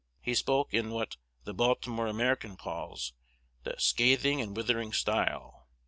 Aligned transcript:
He 0.19 0.33
spoke 0.33 0.73
in 0.73 0.89
what 0.89 1.17
"The 1.43 1.53
Baltimore 1.53 2.07
American" 2.07 2.55
calls 2.57 3.13
the 3.61 3.75
"scathing 3.77 4.41
and 4.41 4.57
withering 4.57 4.93
style." 4.93 5.67